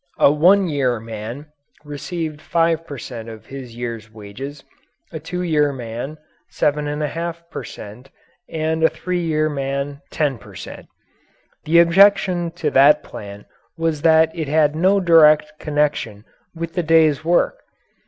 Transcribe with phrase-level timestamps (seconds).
[0.17, 1.45] A one year man
[1.85, 3.29] received 5 per cent.
[3.29, 4.63] of his year's wages;
[5.11, 6.17] a two year man,
[6.49, 8.09] 7 1/2 per cent.,
[8.49, 10.87] and a three year man, 10 per cent.
[11.65, 13.45] The objection to that plan
[13.77, 16.25] was that it had no direct connection
[16.55, 17.59] with the day's work.